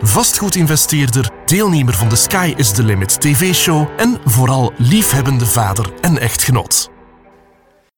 [0.00, 6.90] vastgoedinvesteerder, deelnemer van de Sky is the Limit TV-show en vooral liefhebbende vader en echtgenoot.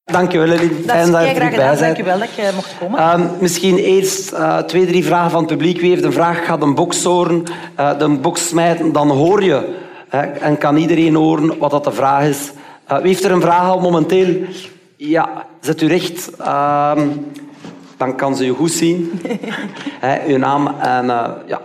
[0.05, 0.83] Dankjewel, Lili.
[0.87, 1.79] Fijn dat je er bij bent.
[1.79, 2.99] Dankjewel dat je mocht komen.
[2.99, 5.81] Ehm, misschien eerst eh, twee, drie vragen van het publiek.
[5.81, 6.45] Wie heeft een vraag?
[6.45, 7.45] Gaat een box horen,
[7.75, 9.79] eh, de box smijten, dan hoor je.
[10.09, 12.51] Hè, en kan iedereen horen wat dat de vraag is.
[12.87, 14.35] Eh, wie heeft er een vraag al momenteel?
[14.97, 16.31] Ja, zet u recht.
[16.37, 17.09] Ehm,
[17.97, 19.21] dan kan ze u goed zien.
[20.07, 21.61] Hè, uw naam en eh, ja.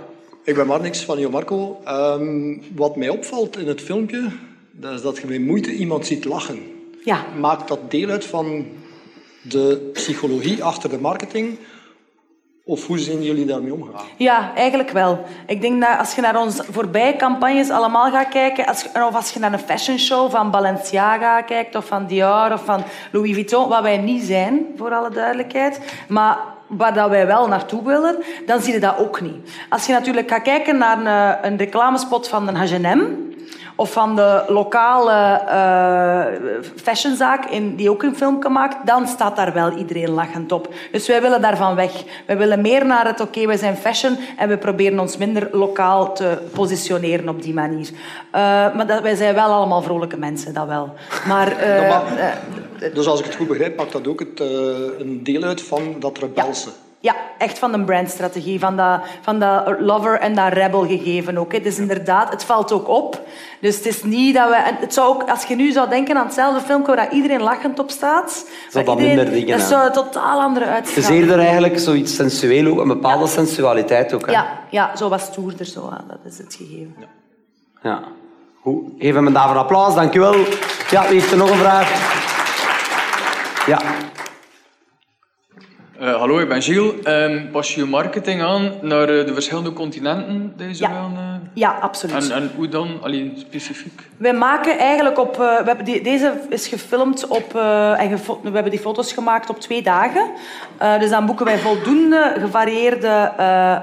[0.45, 1.81] Ik ben Marnix van Jo Marco.
[1.85, 4.27] Ehm, wat mij opvalt in het filmpje,
[4.71, 6.59] dat is dat je met moeite iemand ziet lachen.
[7.03, 7.23] Ja.
[7.39, 8.65] Maakt dat deel uit van
[9.41, 11.57] de psychologie achter de marketing?
[12.67, 14.05] Of hoe zijn jullie daarmee omgegaan?
[14.17, 15.23] Ja, eigenlijk wel.
[15.47, 19.15] Ik denk dat als je naar onze voorbije campagnes allemaal gaat kijken, als, je- of
[19.15, 23.33] als je naar een fashion show van Balenciaga kijkt, of van Dior, of van Louis
[23.33, 26.37] Vuitton, wat wij niet zijn, voor alle duidelijkheid, maar
[26.77, 29.49] waar dat wij wel naartoe willen, dan zie je dat ook niet.
[29.69, 33.01] Als je natuurlijk gaat kijken naar een, een reclamespot van een H&M,
[33.75, 39.53] of van de lokale eh, fashionzaak in, die ook een film maken, dan staat daar
[39.53, 40.73] wel iedereen lachend op.
[40.91, 42.03] Dus wij willen daarvan weg.
[42.27, 46.13] We willen meer naar het oké, wij zijn fashion en we proberen ons minder lokaal
[46.13, 47.89] te positioneren op die manier.
[48.31, 48.41] Eh,
[48.75, 50.93] maar dat, wij zijn wel allemaal vrolijke mensen, dat wel.
[51.27, 52.03] Maar, eh, eh,
[52.93, 54.47] Dus als ik het goed begrijp, maakt dat ook het, eh,
[54.99, 56.69] een deel uit van dat rebelse.
[56.99, 61.51] Ja, echt van de brandstrategie, van dat, van dat lover en dat rebel gegeven ook.
[61.51, 61.57] hè.
[61.57, 63.21] Het is inderdaad, het valt ook op.
[63.61, 64.55] Dus het is niet dat we...
[64.55, 67.79] En het zou ook, als je nu zou denken aan hetzelfde filmpje waar iedereen lachend
[67.79, 68.45] op staat...
[68.71, 69.67] dat iedereen- minder dingen Dat aan.
[69.67, 74.25] zou een totaal andere Het is eerder eigenlijk zoiets sensueel, ook, een bepaalde sensualiteit ook.
[74.25, 74.31] Hè?
[74.31, 75.65] Ja, ja, zo wat stoerder.
[75.65, 76.95] Zo, dat is het gegeven.
[77.83, 78.03] Ja.
[78.61, 78.83] Goed.
[78.99, 80.35] Geef hem daarvoor een applaus, dankjewel.
[80.89, 82.23] Ja, wie heeft er nog een vraag?
[83.65, 83.79] Ja.
[85.99, 87.01] Eh, hallo, ik ben Gilles.
[87.03, 90.91] Ehm, pas je marketing aan naar eh, de verschillende continenten zo Ja.
[90.91, 92.29] gaan, eh, Ja, absoluut.
[92.29, 92.97] en, en hoe dan?
[93.01, 94.01] Alleen specifiek.
[94.17, 95.35] Wij maken eigenlijk op...
[95.37, 97.55] we hebben die, deze is gefilmd op...
[97.97, 98.09] en
[98.41, 100.31] we hebben die foto's gemaakt op twee dagen.
[100.99, 103.31] Dus dan boeken wij voldoende gevarieerde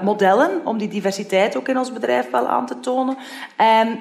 [0.03, 3.17] modellen om die diversiteit ook in ons bedrijf wel aan te tonen.
[3.55, 3.99] En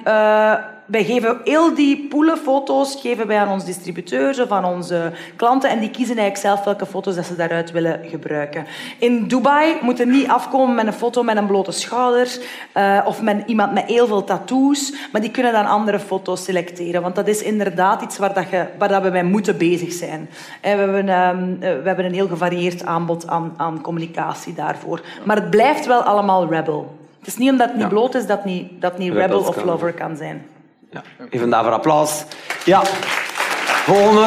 [0.86, 5.70] wij geven heel die poelen foto's geven wij aan onze distributeurs of aan onze klanten
[5.70, 8.66] en die kiezen eigenlijk zelf welke foto's dat ze daaruit willen gebruiken.
[8.98, 12.38] In Dubai moet er niet afkomen met een foto met een blote schouder
[12.72, 17.02] eh, of met iemand met heel veel tattoos, maar die kunnen dan andere foto's selecteren,
[17.02, 20.28] want dat is inderdaad iets waar, dat je, waar dat we mee moeten bezig zijn.
[20.60, 25.00] En we, hebben, ehm, eh, we hebben een heel gevarieerd aanbod aan, aan communicatie daarvoor.
[25.24, 26.96] Maar het blijft wel allemaal rebel.
[27.18, 29.64] Het is niet omdat het niet bloot is dat het niet, dat niet rebel of
[29.64, 30.42] lover kan zijn.
[30.92, 31.02] Ja.
[31.30, 32.24] Hem daarvoor applaus.
[32.64, 32.84] Ja.
[33.84, 34.26] Volgende.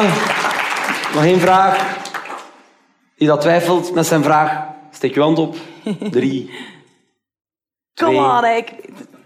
[1.14, 1.96] Nog één vraag.
[3.16, 5.56] Wie dat twijfelt met zijn vraag, steek je hand op.
[6.10, 6.50] Drie.
[7.94, 8.18] Come Twee.
[8.18, 8.72] on, ik...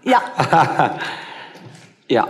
[0.01, 0.21] Ja.
[2.05, 2.27] Ja.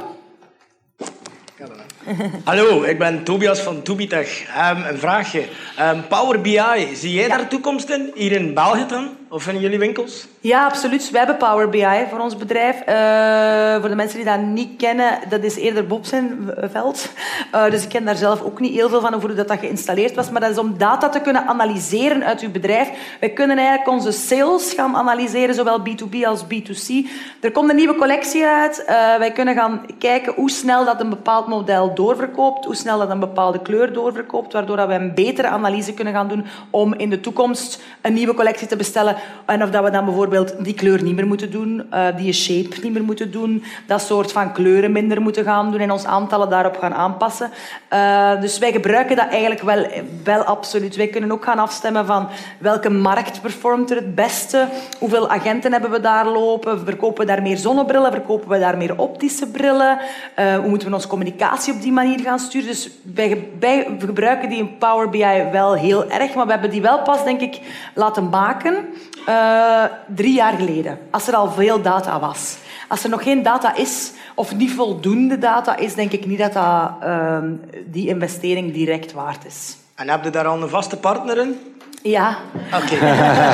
[2.43, 4.47] Hallo, ik ben Tobias van Tubitech.
[4.55, 5.43] Ehm, een vraagje.
[5.77, 8.11] Ehm, Power BI, zie jij daar toekomst in?
[8.15, 9.09] Hier in België dan?
[9.29, 10.27] Of in jullie winkels?
[10.39, 11.11] Ja, absoluut.
[11.11, 12.79] We hebben Power BI voor ons bedrijf.
[12.81, 17.11] Eh, voor de mensen die dat niet kennen, dat is eerder Bob zijn veld.
[17.51, 20.15] Eh, dus ik ken daar zelf ook niet heel veel van hoe dat, dat geïnstalleerd
[20.15, 20.29] was.
[20.29, 22.89] Maar dat is om data te kunnen analyseren uit uw bedrijf.
[23.19, 27.09] Wij kunnen eigenlijk onze sales gaan analyseren, zowel B2B als B2C.
[27.39, 28.85] Er komt een nieuwe collectie uit.
[28.85, 33.09] Eh, wij kunnen gaan kijken hoe snel dat een bepaald model doorverkoopt, hoe snel dat
[33.09, 37.09] een bepaalde kleur doorverkoopt, waardoor dat we een betere analyse kunnen gaan doen om in
[37.09, 39.15] de toekomst een nieuwe collectie te bestellen
[39.45, 42.75] en of dat we dan bijvoorbeeld die kleur niet meer moeten doen, eh, die shape
[42.81, 46.49] niet meer moeten doen, dat soort van kleuren minder moeten gaan doen en ons aantallen
[46.49, 47.49] daarop gaan aanpassen.
[47.87, 49.85] Eh, dus wij gebruiken dat eigenlijk wel,
[50.23, 50.95] wel absoluut.
[50.95, 52.27] Wij kunnen ook gaan afstemmen van
[52.57, 54.67] welke markt performt er het beste,
[54.99, 58.97] hoeveel agenten hebben we daar lopen, verkopen we daar meer zonnebrillen, verkopen we daar meer
[58.97, 59.99] optische brillen,
[60.35, 62.67] Eh, hoe moeten we onze communicatie op die manier gaan sturen.
[62.67, 66.69] Dus wij, ge- wij gebruiken die in Power BI wel heel erg, maar we hebben
[66.69, 67.59] die wel pas, denk ik,
[67.95, 68.85] laten maken
[69.25, 72.57] eh, drie jaar geleden, als er al veel data was.
[72.87, 76.53] Als er nog geen data is, of niet voldoende data is, denk ik niet dat,
[76.53, 77.49] dat ehm,
[77.85, 79.77] die investering direct waard is.
[79.95, 81.59] En heb je daar al een vaste partner in?
[82.03, 82.37] Ja,
[82.73, 82.95] Oké.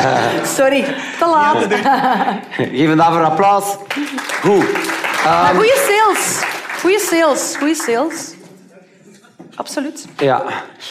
[0.57, 0.83] sorry,
[1.19, 1.57] te laat.
[2.51, 3.75] Geef hem daarvoor een applaus.
[4.41, 4.65] Goed.
[5.24, 6.56] Maar goede sales.
[6.81, 7.56] Goede sales.
[7.59, 8.35] Goede sales.
[9.56, 10.06] absoluut.
[10.18, 10.44] Ja,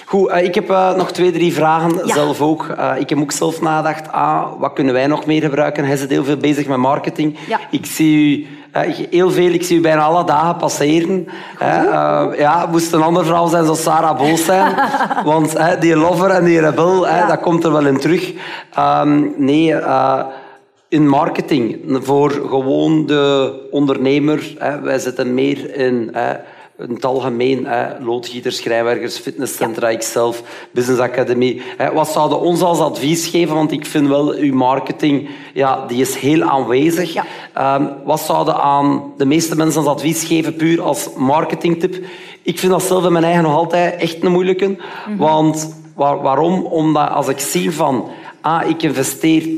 [0.06, 0.28] goed.
[0.30, 2.14] eh, ik heb eh, nog twee, drie vragen Ja.
[2.14, 2.66] zelf ook.
[2.78, 5.84] Eh, ik heb ook zelf nagedacht, ah, wat kunnen wij nog meer gebruiken?
[5.84, 7.38] Hij zit heel veel bezig met marketing.
[7.48, 7.58] Ja.
[7.70, 8.46] Ik zie u
[9.10, 11.28] heel veel, ik zie u bijna alle dagen passeren.
[12.38, 14.74] ja, moest een andere vrouw zijn, zou Sarah Bols zijn.
[15.24, 17.26] Want die lover en die rebel, Ja.
[17.26, 18.32] dat komt er wel in terug.
[18.74, 19.74] Ehm, nee,
[20.96, 24.54] in marketing, voor gewoon de ondernemer.
[24.58, 26.08] Hè, wij zitten meer in...
[26.12, 26.34] Hè,
[26.78, 31.60] in het algemeen, hè, loodgieters, schrijnwerkers, fitnesscentra, ikzelf, Business Academy.
[31.76, 33.54] Hè, wat zouden ons als advies geven?
[33.54, 37.12] Want ik vind wel, uw marketing ja, die is heel aanwezig.
[37.12, 37.24] Ja.
[37.52, 42.04] Ehm, wat zouden aan de meeste mensen als advies geven, puur als marketingtip?
[42.42, 44.76] Ik vind dat zelf in mijn eigen nog altijd echt een moeilijke.
[45.18, 46.64] Want waar- waarom?
[46.64, 48.08] Omdat als ik zie van,
[48.40, 49.48] ah, ik investeer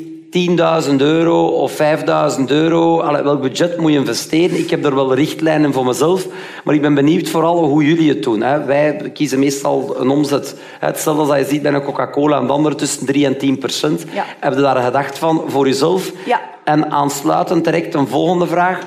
[0.46, 3.00] 10.000 euro of 5.000 euro.
[3.00, 4.58] Allee, welk budget moet je investeren?
[4.58, 6.26] Ik heb er wel richtlijnen voor mezelf.
[6.64, 8.42] Maar ik ben benieuwd vooral hoe jullie het doen.
[8.42, 8.64] Hè.
[8.64, 10.54] Wij kiezen meestal een omzet.
[10.78, 13.58] hè, Hetzelfde als je ziet bij een Coca-Cola en de andere tussen 3 en 10
[13.58, 14.04] procent.
[14.12, 14.24] Ja.
[14.40, 16.12] Heb je daar gedacht van voor jezelf?
[16.26, 16.40] Ja.
[16.64, 18.78] En aansluitend direct een volgende vraag.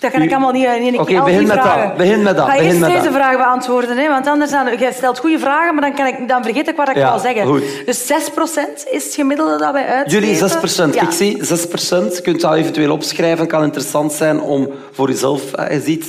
[0.00, 1.96] Dat kan ik allemaal niet, niet Oké, al die begin met dat.
[1.96, 2.46] Begin met dat.
[2.46, 3.12] Ga Begin eerst met deze dat.
[3.12, 4.08] vraag beantwoorden, hè?
[4.08, 6.88] want anders dan, jij stelt goede vragen, maar dan, kan ik, dan vergeet ik wat
[6.88, 7.46] ik Ja, wil zeggen.
[7.46, 7.62] goed.
[7.86, 10.20] Dus 6% is het gemiddelde dat wij uitgeven.
[10.20, 10.94] Jullie 6 procent.
[10.94, 11.02] Ja.
[11.02, 12.16] Ik zie 6 procent.
[12.16, 13.46] Je kunt dat eventueel opschrijven.
[13.46, 15.52] kan interessant zijn om voor jezelf...
[15.52, 16.06] eh, Je ziet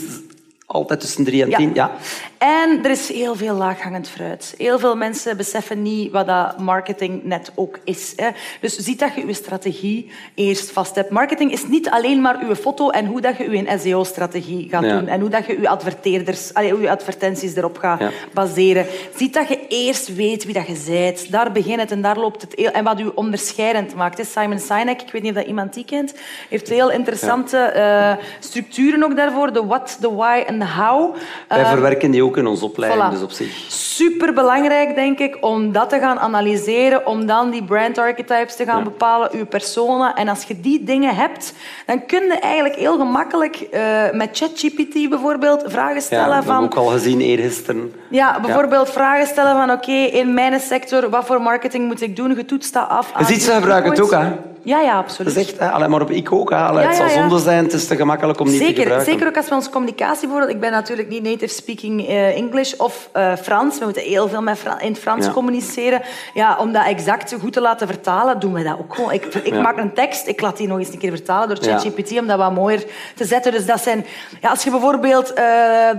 [0.65, 1.71] altijd tussen 3 en 10.
[1.73, 1.91] Ja.
[2.37, 4.53] En er is heel veel laaghangend fruit.
[4.57, 8.13] Heel veel mensen beseffen niet wat dat marketing net ook is.
[8.15, 8.29] Hè.
[8.61, 11.09] Dus ziet dat je je strategie eerst vast hebt.
[11.09, 14.99] Marketing is niet alleen maar je foto en hoe dat je je SEO-strategie gaat Ja.
[14.99, 15.07] doen.
[15.07, 18.09] En hoe dat je je adverteerders, allee, hoe je advertenties erop gaat Ja.
[18.33, 18.85] baseren.
[19.15, 21.31] Ziet dat je eerst weet wie dat je bent.
[21.31, 22.53] Daar begint het en daar loopt het.
[22.55, 24.17] heel- En wat je onderscheidend maakt.
[24.17, 24.23] hè.
[24.23, 26.13] Simon Sinek, ik weet niet of dat iemand die kent,
[26.49, 29.53] heeft heel interessante eh, structuren ook daarvoor.
[29.53, 31.15] De what, the why en de how.
[31.47, 33.11] Wij Eh, verwerken die ook in onze opleiding, voilà.
[33.11, 33.65] dus op zich.
[33.67, 38.65] Super belangrijk, denk ik, om dat te gaan analyseren, om dan die brand archetypes te
[38.65, 38.83] gaan Ja.
[38.83, 40.15] bepalen, uw persona.
[40.15, 41.53] En als je die dingen hebt,
[41.85, 43.81] dan kun je eigenlijk heel gemakkelijk eh,
[44.11, 46.61] met ChatGPT bijvoorbeeld vragen Ja, stellen dat hebben van...
[46.63, 47.93] we ook al gezien eergisteren.
[48.09, 52.35] Ja, bijvoorbeeld vragen stellen van oké, in mijn sector, wat voor marketing moet ik doen?
[52.35, 53.07] Je toetst dat af.
[53.09, 54.27] Je aan ziet, ze gebruiken het ook, hè?
[54.65, 55.35] Ja, ja, absoluut.
[55.37, 55.69] Echt, hè?
[55.71, 56.49] Allee, maar op ik ook.
[56.49, 56.55] Hè?
[56.57, 59.11] Allee, Ja, het zal zonde zijn, het is te gemakkelijk om niet te Zeker, gebruiken.
[59.11, 60.51] zeker ook als we onze communicatie bijvoorbeeld...
[60.51, 63.77] Ik ben natuurlijk niet native speaking eh, English of eh, Frans.
[63.79, 66.01] We moeten heel veel met Fra- in het Frans communiceren.
[66.33, 69.11] Ja, om dat exact goed te laten vertalen, doen we dat ook gewoon.
[69.11, 71.57] Ik, ik maak een tekst, ik laat die nog eens een keer vertalen door.
[71.63, 72.83] ChatGPT om dat wat mooier
[73.15, 73.51] te zetten.
[73.51, 74.05] Dus dat zijn...
[74.41, 75.45] Ja, als je bijvoorbeeld eh,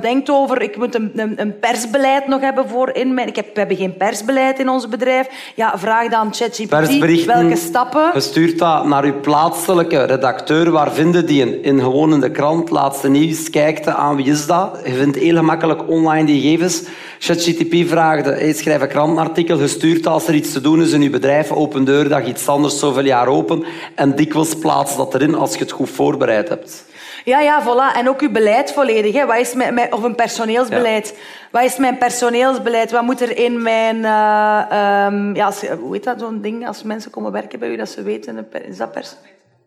[0.01, 0.63] denkt over...
[0.63, 3.29] Ik moet een, een, een persbeleid nog hebben voor in mijn...
[3.29, 5.27] Ik heb, we hebben geen persbeleid in ons bedrijf.
[5.55, 8.11] Ja, vraag dan ChatGPT welke stappen...
[8.61, 10.71] naar uw plaatselijke redacteur.
[10.71, 11.63] Waar vinden die in?
[11.63, 13.51] In gewoon in de krant, laatste nieuws.
[13.51, 14.81] Kijkt aan wie is dat.
[14.85, 16.83] Je vindt heel gemakkelijk online die gegevens.
[17.19, 19.59] ChatGTP vraagt, hey, schrijf een krantenartikel.
[19.59, 21.53] Dat als er iets te doen is in je bedrijf.
[21.53, 23.65] Open deurdag, iets anders, zoveel jaar open.
[23.95, 26.85] En dikwijls plaats dat erin als je het goed voorbereid hebt.
[27.27, 27.97] Ja, ja, voilà.
[27.97, 29.15] En ook uw beleid volledig.
[29.15, 29.27] Hè.
[29.27, 31.19] Wat is mijn, mijn- of een personeelsbeleid.
[31.51, 32.91] Wat is mijn personeelsbeleid?
[32.91, 34.05] Wat moet er in mijn...
[34.05, 36.67] ehm, ja, als, hoe heet dat, zo'n ding?
[36.67, 38.49] Als mensen komen werken bij u, dat ze weten...
[38.69, 39.17] Is dat pers...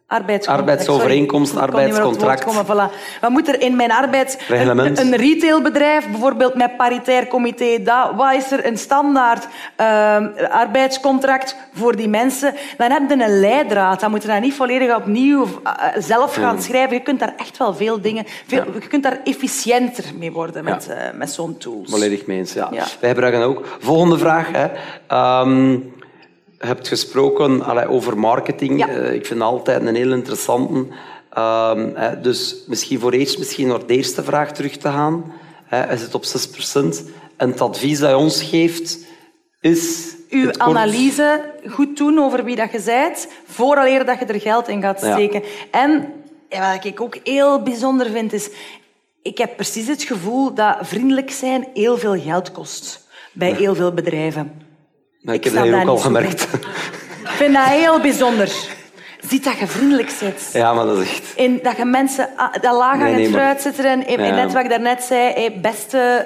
[0.09, 0.69] Arbeidscontract.
[0.69, 2.43] Arbeidsovereenkomst, arbeidscontract.
[2.43, 2.93] Voilà.
[3.21, 4.37] Wat moet er in mijn arbeids...
[4.47, 4.99] Reglement.
[4.99, 11.55] Een, een retailbedrijf, bijvoorbeeld met paritair comité, dat, wat is er een standaard ehm, arbeidscontract
[11.73, 12.55] voor die mensen?
[12.77, 13.99] Dan heb je een leidraad.
[13.99, 16.95] Dan moet je dat niet volledig opnieuw eh, zelf gaan schrijven.
[16.95, 18.25] Je kunt daar echt wel veel dingen...
[18.47, 21.89] Veel, Je kunt daar efficiënter mee worden met, eh, met zo'n tools.
[21.89, 22.67] Volledig mee eens, ja.
[22.71, 22.83] Ja.
[22.99, 23.77] Wij gebruiken dat ook.
[23.79, 24.51] Volgende vraag.
[24.51, 24.67] Hè.
[25.07, 25.77] Ehm,
[26.59, 28.79] hebt gesproken allee, over marketing.
[28.79, 28.87] Ja.
[28.87, 30.85] Eh, ik vind altijd een heel interessante.
[31.33, 35.33] Ehm, dus misschien voor eerst misschien naar de eerste vraag terug te gaan.
[35.65, 37.03] Hij zit op 6%.
[37.37, 38.97] En het advies dat je ons geeft
[39.61, 40.15] is...
[40.29, 44.67] Uw het analyse goed doen over wie dat je bent, vooraleer dat je er geld
[44.67, 45.11] in gaat Ja.
[45.11, 45.43] steken.
[45.71, 46.13] En
[46.49, 48.49] ja, wat ik ook heel bijzonder vind, is...
[49.21, 53.07] Ik heb precies het gevoel dat vriendelijk zijn heel veel geld kost.
[53.33, 54.68] Bij heel veel bedrijven.
[55.21, 56.41] Maar ik Ik heb dat hier ook al gemerkt.
[57.23, 58.77] Ik vind dat heel bijzonder.
[59.27, 60.49] Ziet dat je vriendelijk bent.
[60.53, 61.33] Ja, maar dat is echt...
[61.35, 62.29] In, dat je mensen...
[62.35, 64.07] ah, Dat laag aan Nee, het maar- fruit zit erin.
[64.07, 64.35] In, in Ja.
[64.35, 66.25] net wat ik daarnet zei, hey, beste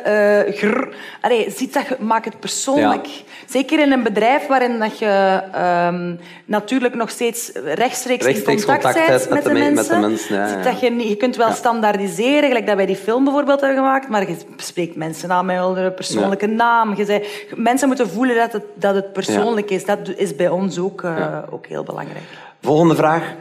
[0.55, 0.87] grr.
[1.21, 3.05] Allee, ziet dat je, maak het persoonlijk.
[3.05, 3.21] Ja.
[3.49, 8.83] Zeker in een bedrijf waarin dat je ehm, natuurlijk nog steeds rechtstreeks, Rechtstreeks in contact,
[8.95, 9.93] contact bent met, met de de me- mensen.
[10.01, 10.63] met de mensen, ja, Ziet.
[10.63, 14.09] Dat je, niet- je kunt wel standaardiseren, gelijk dat wij die film bijvoorbeeld hebben gemaakt,
[14.09, 16.95] maar je spreekt mensen aan met hun persoonlijke naam.
[16.95, 17.23] Je zei,
[17.55, 19.85] mensen moeten voelen dat het, dat het persoonlijk is.
[19.85, 22.23] Dat is bij ons ook, eh, ook heel belangrijk.
[22.63, 23.33] Volgende vraag.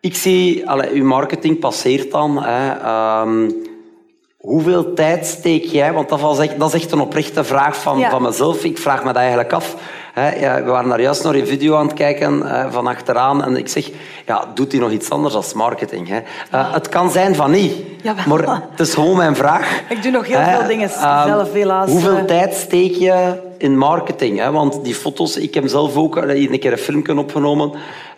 [0.00, 2.42] Ik zie, allee, uw marketing passeert dan.
[2.42, 3.50] Hè, ehm,
[4.40, 5.92] Hoeveel tijd steek jij?
[5.92, 8.10] Want dat, was echt, dat is echt een oprechte vraag van, Ja.
[8.10, 8.64] van mezelf.
[8.64, 9.76] Ik vraag me dat eigenlijk af.
[10.12, 13.44] Hè, ja, we waren daar juist nog een video aan het kijken eh, van achteraan.
[13.44, 13.90] En ik zeg,
[14.26, 16.08] ja, doet hij nog iets anders als marketing?
[16.08, 16.18] Hè?
[16.50, 17.72] Eh, het kan zijn van niet.
[18.02, 18.24] Jawel.
[18.46, 19.80] Maar het is gewoon mijn vraag.
[19.88, 21.90] Ik doe nog heel Hè, veel dingen ehm, zelf, helaas.
[21.90, 24.38] Hoeveel Eh, tijd steek je in marketing?
[24.38, 24.50] Hè?
[24.50, 27.72] Want die foto's, ik heb zelf ook een keer een filmpje opgenomen.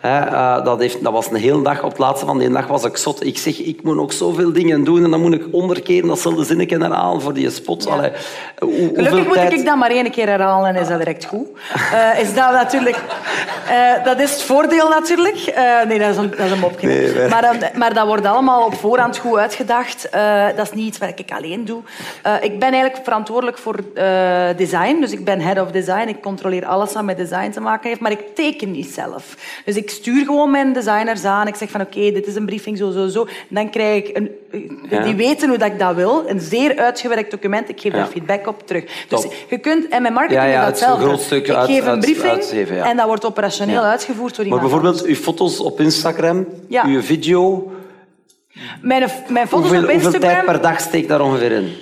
[0.07, 1.83] Eh, dat, heeft, dat was een hele dag.
[1.83, 3.25] Op het laatste van die dag was ik zot.
[3.25, 5.03] Ik zeg, ik moet ook zoveel dingen doen.
[5.03, 7.83] En dan moet ik honderd keer datzelfde zinnetje herhalen voor die spot.
[7.83, 7.89] Ja.
[7.91, 8.11] Allee,
[8.59, 9.53] hoe- Gelukkig moet tijd...
[9.53, 11.47] ik dat maar één keer herhalen en is dat direct goed.
[11.93, 12.97] Eh, is dat natuurlijk...
[13.69, 15.53] eh, dat is het voordeel natuurlijk.
[15.87, 16.87] Nee, dat is een, dat is een mopje.
[16.87, 17.27] Nee, nee.
[17.29, 20.09] Maar, dan- maar dat wordt allemaal op voorhand goed uitgedacht.
[20.55, 21.81] Dat is niet iets wat ik alleen doe.
[22.41, 23.75] Ik ben eigenlijk verantwoordelijk voor
[24.57, 24.99] design.
[24.99, 26.07] Dus ik ben head of design.
[26.07, 28.01] Ik controleer alles wat met design te maken heeft.
[28.01, 29.35] Maar ik teken niet zelf.
[29.65, 31.47] Dus ik stuur gewoon mijn designers aan.
[31.47, 33.21] Ik zeg van oké, dit is een briefing, zo, zo, zo.
[33.23, 34.31] En dan krijg ik een...
[34.89, 35.03] Ja.
[35.03, 36.23] Die weten hoe dat ik dat wil.
[36.29, 37.69] Een zeer uitgewerkt document.
[37.69, 37.97] Ik geef Ja.
[37.97, 38.83] daar feedback op terug.
[39.09, 39.33] Dus Top.
[39.49, 39.87] je kunt...
[39.87, 41.03] En mijn marketing Ja, ja, is het is datzelfde.
[41.05, 42.89] een groot stuk ik uit- geef een uit- briefing uitgeven, ja.
[42.89, 46.85] en dat wordt operationeel uitgevoerd door Maar iemand bijvoorbeeld uw foto's op Instagram, Ja.
[46.85, 47.71] uw video...
[48.81, 50.45] Mijn, mijn foto's Hoeveel, op hoeveel tijd Instagram...
[50.45, 51.73] per dag steekt daar ongeveer in?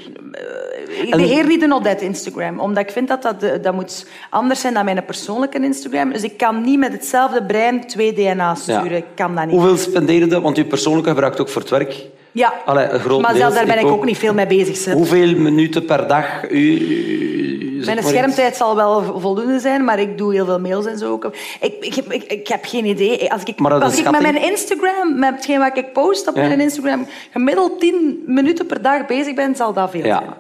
[1.08, 4.60] Ik beheer niet de Odette Instagram, omdat ik vind dat dat, de- dat moet anders
[4.62, 6.12] zijn dan mijn persoonlijke Instagram.
[6.14, 8.90] Dus ik kan niet met hetzelfde brein twee DNA's sturen.
[8.90, 8.96] Ja.
[8.98, 9.54] Ik kan dat niet.
[9.56, 10.42] Hoeveel spendeer je?
[10.42, 12.04] Want uw persoonlijke gebruikt ook voor het werk.
[12.32, 13.92] Ja, Allee, een groot maar zelfs daar ben ik ook.
[13.92, 14.78] ook niet veel mee bezig.
[14.78, 14.98] zelf.
[14.98, 16.50] Hoeveel minuten per dag?
[16.52, 21.12] U, Mijn schermtijd zal wel voldoende zijn, maar ik doe heel veel mails en zo
[21.12, 21.26] ook.
[21.62, 23.32] Ik, ik, heb- ik, ik heb geen idee.
[23.32, 26.42] Als ik, als ik een met mijn Instagram, met hetgeen wat ik post op Ja.
[26.48, 30.18] mijn Instagram, gemiddeld 10 minuten per dag bezig ben, zal dat veel Ja.
[30.18, 30.34] zijn.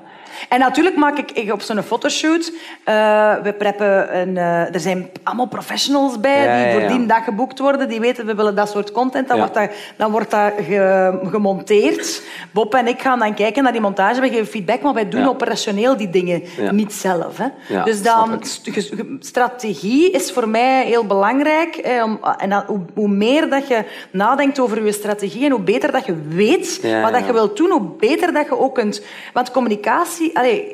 [0.50, 2.52] En natuurlijk maak ik, ik op zo'n fotoshoot.
[2.84, 7.06] eh, we preppen een, eh, er zijn allemaal professionals bij Ja, die ja, voor die
[7.08, 7.90] dag geboekt worden.
[7.90, 9.28] Die weten we willen dat soort content.
[9.28, 12.22] Dan wordt dat, dan wordt dat ge- gemonteerd.
[12.52, 14.22] Bob en ik gaan dan kijken naar die montage.
[14.22, 17.38] We geven feedback, maar wij doen operationeel die dingen niet zelf.
[17.38, 17.48] Hè.
[17.84, 18.42] Dus dan,
[19.20, 21.80] strategie is voor mij heel belangrijk.
[21.84, 25.60] Hè, om, en dan, hoe, hoe meer dat je nadenkt over je strategie en hoe
[25.62, 29.02] beter dat je weet wat dat je wilt doen, hoe beter dat je ook kunt...
[29.34, 30.25] Want communicatie...
[30.34, 30.72] Allee,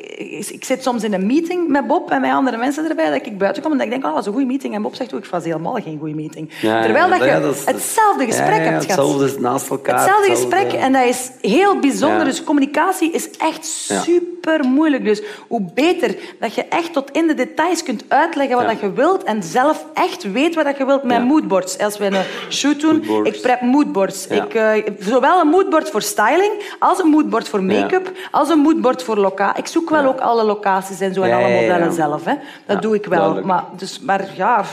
[0.51, 3.37] ik zit soms in een meeting met Bob en met andere mensen erbij, dat ik
[3.37, 4.75] buiten kom en dat ik denk, oh, dat is een goede meeting.
[4.75, 6.49] En Bob zegt, oh, ik was helemaal geen goede meeting.
[6.61, 9.05] Ja, Terwijl dat je ja, dat is- hetzelfde gesprek Ja, hebt gehad.
[9.07, 9.95] Hetzelfde naast elkaar.
[9.99, 12.25] Hetzelfde gesprek en dat is heel bijzonder.
[12.25, 15.03] Dus communicatie is echt super moeilijk.
[15.05, 18.93] Dus hoe beter dat je echt tot in de details kunt uitleggen wat dat je
[18.93, 21.77] wilt en zelf echt weet wat dat je wilt met moodboards.
[21.77, 23.29] Als we een shoot doen, Moodboards.
[23.37, 24.27] ik prep moodboards.
[24.27, 29.03] Ik, eh, zowel een moodboard voor styling, als een moodboard voor make-up, als een moodboard
[29.03, 29.39] voor locatie.
[29.55, 31.61] Ik zoek wel ook alle locaties en zo en Ja, alle ja, ja.
[31.61, 32.25] modellen zelf.
[32.25, 32.33] Hè.
[32.65, 33.17] Dat Ja, doe ik wel.
[33.17, 33.47] duidelijk.
[33.47, 34.63] Maar, dus, maar ja,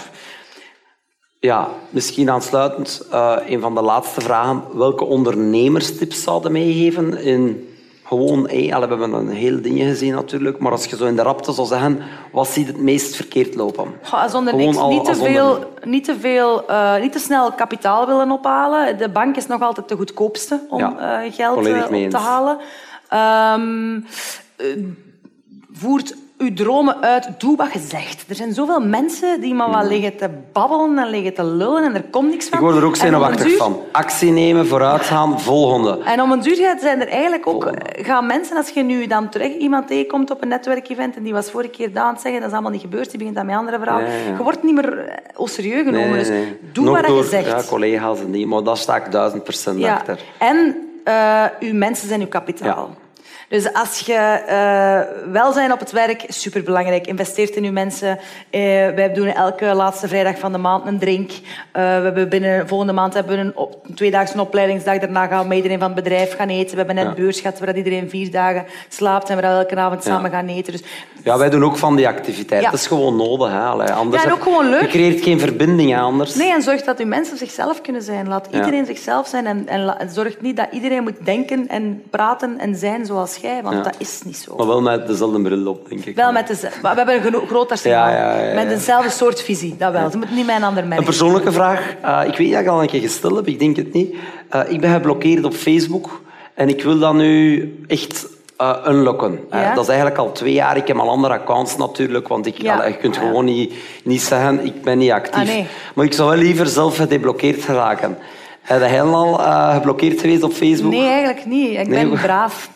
[1.40, 4.62] Ja, misschien aansluitend eh, een van de laatste vragen.
[4.74, 7.68] Welke ondernemerstips zouden meegeven in
[8.04, 8.48] gewoon...
[8.48, 11.22] Hey, allee, we hebben een heel dingen gezien natuurlijk, maar als je zo in de
[11.22, 13.94] rapte zou zeggen, wat ziet het meest verkeerd lopen?
[14.02, 14.42] Goh, Als al-
[14.88, 18.98] niet, te veel, niet, te veel, eh, niet te snel kapitaal willen ophalen.
[18.98, 22.58] De bank is nog altijd de goedkoopste om Ja, eh, geld eh, op te halen.
[23.08, 24.02] Ehm, eh,
[25.72, 27.28] voert uw dromen uit.
[27.38, 28.24] Doe wat je zegt.
[28.28, 31.94] Er zijn zoveel mensen die maar wat liggen te babbelen en liggen te lullen en
[31.94, 32.58] er komt niks van.
[32.58, 33.80] Ik word er ook zenuwachtig duur- van.
[33.92, 35.98] Actie nemen, vooruitgaan, volgende.
[36.04, 37.62] en om een duur gaat- zijn er eigenlijk ook...
[37.62, 38.04] Volgende.
[38.04, 41.50] Gaan mensen, als je nu dan terug iemand tegenkomt op een netwerkevent en die was
[41.50, 43.56] vorige keer daar aan het zeggen, dat is allemaal niet gebeurd, die begint dan met
[43.56, 44.06] andere verhalen.
[44.10, 44.36] Ja, ja.
[44.36, 46.08] Je wordt niet meer eh, au serieus genomen.
[46.08, 47.46] Nee, Dus nee, doe Nog wat door, je zegt.
[47.46, 49.94] Ja, collega's en die, maar daar sta ik duizend procent Ja.
[49.94, 50.20] achter.
[50.38, 52.90] En eh, uw mensen zijn uw kapitaal.
[53.48, 54.12] Dus als je
[54.46, 55.00] eh
[55.32, 57.06] welzijn op het werk, superbelangrijk.
[57.06, 58.18] Investeert in uw mensen.
[58.50, 58.60] Eh,
[58.94, 61.30] wij doen elke laatste vrijdag van de maand een drink.
[61.30, 61.38] Eh,
[61.72, 64.98] we hebben binnen, volgende maand hebben we een, op, een tweedaagse opleidingsdag.
[64.98, 66.70] Daarna gaan we met iedereen van het bedrijf gaan eten.
[66.70, 67.14] We hebben net Ja.
[67.14, 70.10] beurs gehad waar iedereen vier dagen slaapt en we elke avond Ja.
[70.10, 70.72] samen gaan eten.
[70.72, 70.82] Dus
[71.24, 72.62] Ja, wij doen ook van die activiteit.
[72.62, 72.70] Ja.
[72.70, 73.50] Dat is gewoon nodig.
[73.50, 73.58] Hè.
[73.60, 74.80] Allee, anders Ja, en ook gewoon leuk.
[74.80, 76.34] Je creëert geen verbinding hè, anders.
[76.34, 78.28] Nee, en zorg dat uw mensen zichzelf kunnen zijn.
[78.28, 82.74] Laat iedereen zichzelf zijn en, en zorg niet dat iedereen moet denken en praten en
[82.76, 83.82] zijn zoals jij, want Ja.
[83.82, 84.56] dat is niet zo.
[84.56, 86.16] Maar wel met dezelfde bril op, denk ik.
[86.16, 88.10] Wel met we hebben een groot arsenaal.
[88.10, 88.54] Ja.
[88.54, 90.10] Met dezelfde soort visie, dat wel.
[90.10, 90.98] Ze moeten niet een ander merk.
[91.00, 91.94] Een persoonlijke vraag.
[92.02, 94.14] Eh, ik weet dat ik al een keer gesteld heb, ik denk het niet.
[94.48, 96.20] Eh, ik ben geblokkeerd op Facebook
[96.54, 98.26] en ik wil dat nu echt
[98.56, 99.40] eh, unlocken.
[99.50, 99.74] Ja?
[99.74, 100.76] dat is eigenlijk al twee jaar.
[100.76, 102.84] Ik heb al andere accounts natuurlijk, want ik, Ja.
[102.86, 105.40] je kunt gewoon niet, niet zeggen, ik ben niet actief.
[105.40, 105.66] Ah, nee.
[105.94, 108.18] Maar ik zou wel liever zelf gedeblokkeerd geraken.
[108.62, 110.92] Heb jij al eh, geblokkeerd geweest op Facebook?
[110.92, 111.78] Nee, eigenlijk niet.
[111.78, 112.70] Ik ben braaf.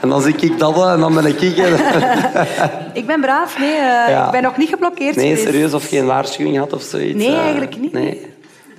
[0.00, 1.40] En dan zie ik dat eh, en dan ben ik...
[1.40, 1.56] ik
[3.00, 3.74] Ik ben braaf, nee.
[3.74, 4.24] eh, Ja.
[4.24, 5.44] Ik ben nog niet geblokkeerd Nee, geweest.
[5.46, 7.14] serieus, of geen waarschuwing had of zoiets?
[7.24, 7.92] Nee, eh, eigenlijk niet.
[7.92, 8.26] Nee.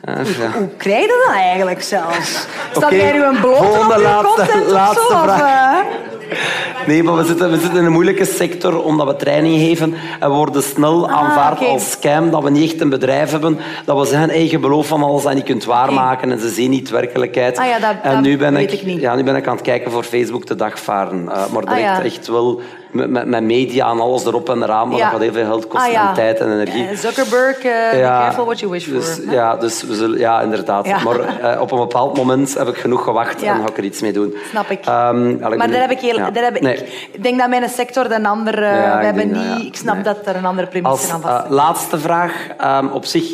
[0.06, 0.52] Eh, ja.
[0.58, 2.46] Hoe krijg je dat eigenlijk zelfs?
[2.72, 5.14] Staat Oké, jij nu een blote op je laatste- of laatste zo?
[5.16, 5.84] Of, vraag.
[6.88, 10.30] Nee, maar we zitten, we zitten in een moeilijke sector omdat we training geven en
[10.30, 11.72] we worden snel aanvaard Ah, oké.
[11.72, 14.88] als scam, dat we niet echt een bedrijf hebben, dat we zeggen, hey, je belooft
[14.88, 17.58] van alles dat je niet kunt waarmaken en ze zien niet de werkelijkheid.
[17.58, 18.72] Ah ja, dat- en nu ben ik.
[18.86, 21.30] Ja, nu ben ik aan het kijken voor Facebook te dagvaren.
[21.30, 22.04] Eh, maar direct Ah ja.
[22.04, 22.62] echt wel
[22.92, 25.04] met, met, met media en alles erop en eraan, maar Ja.
[25.04, 26.08] dat gaat heel veel geld kosten Ah, ja.
[26.10, 26.88] en tijd en energie.
[26.88, 29.34] Eh, Zuckerberg, eh, be careful what you wish dus, for.
[29.34, 30.88] Ja, dus we zullen, ja, inderdaad.
[31.04, 34.02] Maar eh, op een bepaald moment heb ik genoeg gewacht en ga ik er iets
[34.02, 34.36] mee doen.
[34.50, 34.86] Snap ik.
[34.86, 36.78] Ehm, maar daar heb ik heel, daar heb ik, Nee.
[37.12, 38.64] ik denk dat mijn sector een ander...
[38.64, 40.04] Ja, we ik hebben niet, ik snap Nee.
[40.04, 43.32] dat er een andere premisse aan vast laatste vraag, ehm, op zich,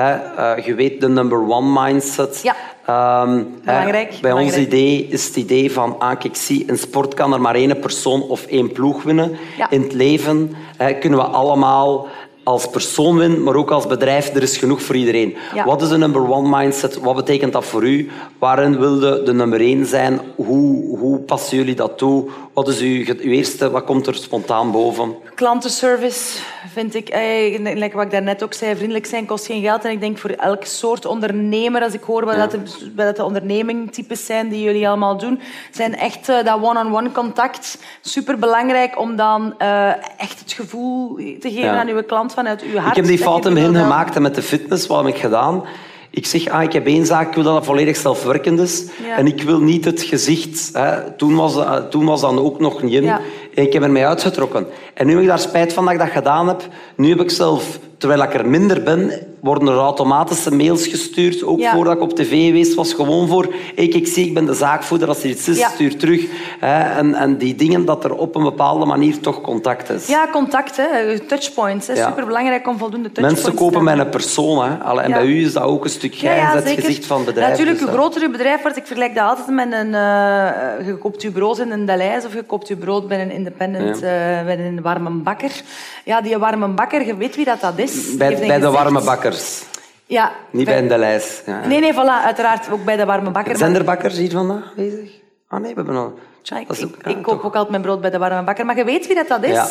[0.00, 2.40] hè, eh, je weet de number one mindset.
[2.42, 2.56] Ja.
[2.86, 7.32] Ehm, hè, Belangrijk, bij ons idee is het idee van, ah, zie, in sport kan
[7.32, 9.36] er maar één persoon of één ploeg winnen.
[9.56, 9.70] Ja.
[9.70, 12.08] In het leven hè, kunnen we allemaal
[12.42, 14.34] als persoon winnen, maar ook als bedrijf.
[14.34, 15.36] Er is genoeg voor iedereen.
[15.54, 15.64] Ja.
[15.64, 17.00] Wat is de number one mindset?
[17.00, 18.10] Wat betekent dat voor u?
[18.38, 20.20] Waarin wilde de nummer één zijn?
[20.36, 22.28] Hoe, hoe passen jullie dat toe?
[22.60, 23.70] Wat is uw, uw eerste?
[23.70, 25.14] Wat komt er spontaan boven?
[25.34, 26.38] Klantenservice
[26.72, 29.84] vind ik, eh, like wat ik daarnet ook zei, vriendelijk zijn kost geen geld.
[29.84, 32.58] En ik denk voor elk soort ondernemer, als ik hoor wat, dat, de,
[32.96, 35.40] wat dat de ondernemingtypes zijn die jullie allemaal doen,
[35.70, 41.50] zijn echt eh, dat one-on-one contact super belangrijk om dan eh, echt het gevoel te
[41.50, 41.78] geven Ja.
[41.80, 42.96] aan uw klant vanuit uw hart.
[42.96, 45.20] Ik heb die fout in het begin gemaakt en met de fitness, wat heb ik
[45.20, 45.64] gedaan?
[46.10, 48.84] Ik zeg, ah, ik heb één zaak, ik wil dat dat volledig zelfwerkend is.
[49.04, 49.16] Ja.
[49.16, 50.70] En ik wil niet het gezicht.
[50.72, 51.10] Hè.
[51.10, 53.02] Toen, was, eh, toen was dat ook nog niet in.
[53.02, 53.20] Ja.
[53.54, 54.66] En ik heb er mij uitgetrokken.
[54.94, 56.68] En nu heb ik daar spijt van dat ik dat gedaan heb.
[56.96, 61.44] Nu heb ik zelf, terwijl ik er minder ben, worden er automatische mails gestuurd.
[61.44, 61.72] Ook Ja.
[61.74, 62.92] voordat ik op tv geweest was.
[62.94, 65.08] Gewoon voor, hey, ik zie, ik ben de zaakvoerder.
[65.08, 65.68] Als er iets is, Ja.
[65.68, 66.26] stuur terug.
[66.60, 66.98] Hè.
[66.98, 70.06] En, en die dingen, dat er op een bepaalde manier toch contact is.
[70.06, 71.18] Ja, contact, hè.
[71.20, 71.86] touchpoints.
[71.86, 71.92] Hè.
[71.94, 72.08] Ja.
[72.08, 74.64] Super belangrijk om voldoende touchpoints Mensen kopen met een persoon.
[74.64, 74.76] Hè.
[74.76, 77.50] Allee, En bij u is dat ook een stuk bent het gezicht van het bedrijf.
[77.50, 79.94] Natuurlijk, dus hoe dat- groter je bedrijf wordt, ik vergelijk dat altijd met een...
[79.94, 83.30] eh, je koopt je brood in een Deleis of je koopt je brood bij een
[83.30, 84.00] independent, eh,
[84.44, 85.50] bij een warme bakker.
[86.04, 88.16] Ja, die warme bakker, je weet wie dat, dat is.
[88.16, 89.62] Bij, de warme bakkers.
[90.06, 90.32] Ja.
[90.50, 91.42] Niet bij een Deleis.
[91.46, 91.66] Ja.
[91.66, 93.56] Nee, nee, voilà, uiteraard ook bij de warme bakker.
[93.56, 95.10] Zijn er bakkers hier vandaag bezig?
[95.48, 96.18] Ah nee, we hebben al...
[96.58, 98.66] Ik, ook- ja, koop ook altijd mijn brood bij de warme bakker.
[98.66, 99.50] Maar je weet wie dat, dat is.
[99.50, 99.66] Ja.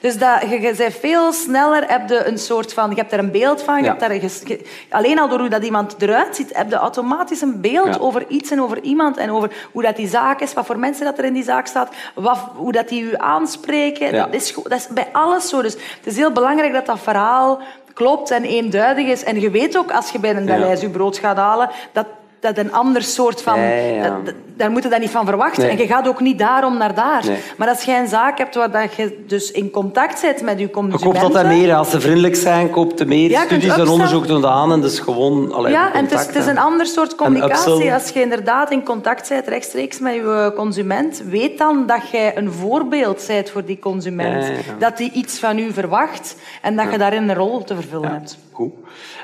[0.00, 2.90] Dus dat, je, je bent veel sneller heb je een soort van...
[2.90, 3.76] Je hebt er een beeld van.
[3.76, 3.88] Je Ja.
[3.88, 7.60] hebt daar een alleen al door hoe dat iemand eruit ziet, heb je automatisch een
[7.60, 9.16] beeld over iets en over iemand.
[9.16, 11.66] En over hoe dat die zaak is, wat voor mensen dat er in die zaak
[11.66, 11.88] staat.
[12.14, 14.12] Wat, hoe dat die u aanspreken.
[14.12, 15.62] Dat, is, dat is bij alles zo.
[15.62, 17.60] Dus het is heel belangrijk dat dat verhaal
[17.94, 19.24] klopt en eenduidig is.
[19.24, 20.46] En je weet ook, als je bij een.
[20.46, 21.70] Daleis je brood gaat halen...
[21.92, 22.06] Dat,
[22.44, 23.60] dat een ander soort van...
[23.60, 24.02] Ja, ja, ja.
[24.08, 25.62] dat- dat- daar moet je dat niet van verwachten.
[25.62, 25.70] Nee.
[25.70, 27.22] En je gaat ook niet daarom naar daar.
[27.26, 27.38] Nee.
[27.56, 30.64] Maar als jij een zaak hebt waar dat je dus in contact bent met je
[30.64, 31.06] Je consumenten...
[31.10, 31.74] koopt altijd meer.
[31.74, 33.30] Als ze vriendelijk zijn, koopt je meer.
[33.30, 34.72] Ja, je Studies en onderzoek doen dat aan.
[34.72, 35.52] En dus gewoon...
[35.52, 37.92] Allee, Ja, en het is, het is een ander soort communicatie.
[37.92, 42.52] Als je inderdaad in contact bent rechtstreeks met je consument, weet dan dat jij een
[42.52, 44.44] voorbeeld bent voor die consument.
[44.44, 44.74] Ja, ja, ja.
[44.78, 48.38] Dat die iets van u verwacht en dat je daarin een rol te vervullen hebt.
[48.54, 48.72] Goed.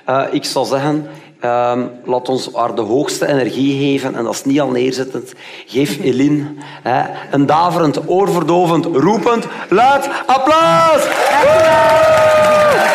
[0.04, 4.14] Eh, ik zou zeggen, ehm, laat ons haar de hoogste energie geven.
[4.14, 5.32] En dat is niet al neerzettend.
[5.66, 11.02] Geef Eline hè, een daverend, oorverdovend, roepend, luid applaus!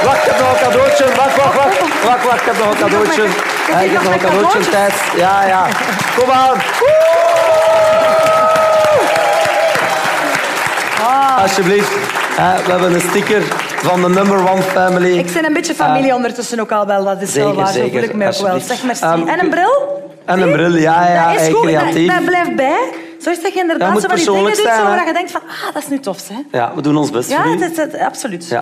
[0.03, 1.05] Wacht, ik heb nog een cadeautje.
[1.15, 2.03] Wacht, wacht, wacht.
[2.03, 3.23] Wacht, wacht, ik heb nog een cadeautje.
[3.85, 4.69] Ik heb nog een cadeautje.
[4.69, 4.93] Thijs.
[5.15, 5.67] Ja, ja.
[6.17, 6.57] Kom aan.
[11.41, 11.93] Alsjeblieft.
[12.35, 13.43] We hebben een sticker
[13.85, 15.17] van de number one family.
[15.17, 17.03] Ik ben een beetje familie ondertussen ook al wel.
[17.03, 17.73] Dat is wel zeker, waar.
[17.73, 18.59] Zo voel ik me ook wel.
[18.59, 19.03] Zeg merci.
[19.03, 20.03] Ehm, en een bril?
[20.25, 21.53] En een bril, ja, ja, Dat is goed.
[21.53, 22.13] Dat, creatief.
[22.13, 22.89] dat blijft bij.
[23.19, 25.41] Zorg dat je inderdaad zo van die dingen doet zijn, zo, waar je denkt van,
[25.41, 26.27] ah, dat is nu tof.
[26.27, 26.57] Hè?
[26.57, 28.47] Ja, we doen ons best Ja, voor is, het, absoluut.
[28.47, 28.61] Ja.